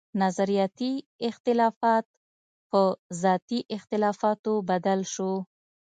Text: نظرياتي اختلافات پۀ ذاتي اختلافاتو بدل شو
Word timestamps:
نظرياتي 0.21 0.91
اختلافات 1.29 2.05
پۀ 2.71 2.81
ذاتي 3.21 3.59
اختلافاتو 3.75 4.53
بدل 4.69 4.99
شو 5.13 5.31